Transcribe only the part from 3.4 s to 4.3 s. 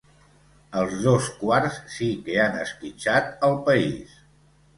el país.